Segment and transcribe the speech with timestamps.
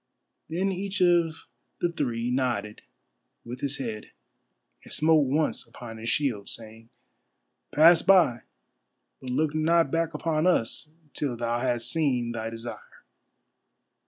[0.49, 1.45] Then each of
[1.79, 2.81] the three nodded
[3.45, 4.09] with his head,
[4.83, 6.89] and smote once upon his shield, saying:
[7.71, 8.41] "Pass by,
[9.19, 13.03] but look not back upon us, till thou hast seen thy desire."